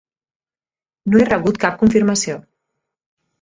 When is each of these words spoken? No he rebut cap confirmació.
No 1.13 1.19
he 1.21 1.25
rebut 1.27 1.59
cap 1.65 1.77
confirmació. 1.83 2.39